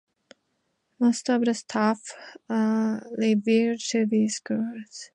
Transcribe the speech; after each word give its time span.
Most 0.99 1.29
of 1.29 1.45
the 1.45 1.53
staff 1.53 1.99
are 2.49 3.05
revealed 3.15 3.81
to 3.91 4.07
be 4.07 4.27
Skrulls. 4.27 5.09